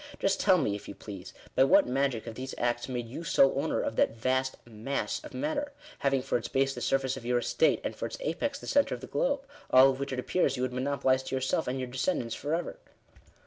Just 0.17 0.39
tell 0.39 0.57
me, 0.57 0.73
if 0.73 0.87
you 0.87 0.95
please, 0.95 1.31
by 1.53 1.63
what 1.63 1.85
magic 1.85 2.25
have 2.25 2.33
these 2.33 2.55
acts 2.57 2.89
made 2.89 3.07
you 3.07 3.23
sole 3.23 3.53
owner 3.55 3.79
of 3.81 3.97
that 3.97 4.15
vast 4.17 4.57
mass 4.65 5.23
of 5.23 5.35
matter, 5.35 5.73
having 5.99 6.23
for 6.23 6.39
its 6.39 6.47
base 6.47 6.73
the 6.73 6.81
surface 6.81 7.17
of 7.17 7.23
your 7.23 7.37
estate, 7.37 7.79
and 7.83 7.95
for 7.95 8.07
its 8.07 8.17
apex 8.21 8.57
the 8.57 8.65
oentre 8.65 8.93
of 8.95 9.01
the 9.01 9.05
globe? 9.05 9.41
all 9.69 9.91
of 9.91 9.99
which 9.99 10.11
it 10.11 10.17
appears 10.17 10.57
you 10.57 10.63
would 10.63 10.73
monopolise 10.73 11.21
to 11.21 11.35
yourself 11.35 11.67
and 11.67 11.77
your 11.79 11.87
descendants 11.87 12.33
for 12.33 12.55
ever. 12.55 12.79